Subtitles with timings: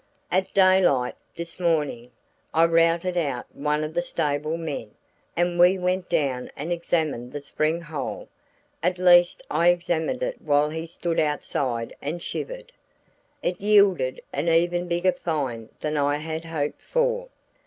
[0.31, 2.09] At daylight this morning
[2.55, 4.95] I routed out one of the stable men,
[5.37, 8.27] and we went down and examined the spring hole;
[8.81, 12.71] at least I examined it while he stood outside and shivered.
[13.43, 17.27] It yielded an even bigger find than I had hoped for.